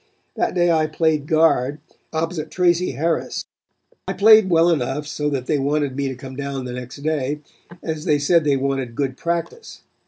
[0.33, 1.77] That day I played guard
[2.11, 3.45] opposite Tracy Harris.
[4.07, 7.41] I played well enough so that they wanted me to come down the next day,
[7.83, 9.81] as they said they wanted good practice.